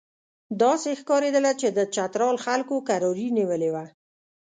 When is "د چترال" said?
1.77-2.35